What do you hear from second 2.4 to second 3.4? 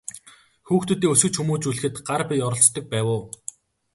оролцдог байв уу?